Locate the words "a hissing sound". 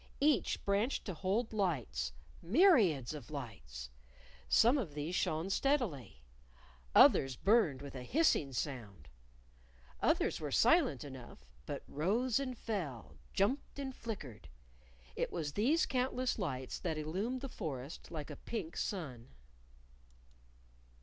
7.93-9.09